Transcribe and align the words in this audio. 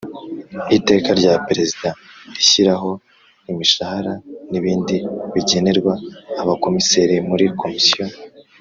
Iteka 0.77 1.09
rya 1.19 1.33
perezida 1.47 1.89
rishyiraho 2.35 2.91
imishahara 3.51 4.13
n 4.49 4.53
ibindi 4.59 4.95
bigenerwa 5.33 5.93
Abakomiseri 6.41 7.15
muri 7.29 7.45
Komisiyo 7.61 8.05